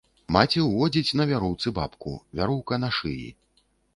Маці 0.35 0.61
ўводзіць 0.67 1.15
на 1.19 1.27
вяроўцы 1.33 1.67
бабку, 1.77 2.13
вяроўка 2.39 2.73
на 2.83 2.89
шыі. 3.01 3.29